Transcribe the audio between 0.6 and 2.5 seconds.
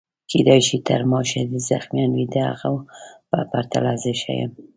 شي تر ما شدید زخمیان وي، د